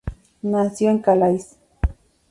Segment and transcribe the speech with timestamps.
[0.41, 1.57] Nació en Calais.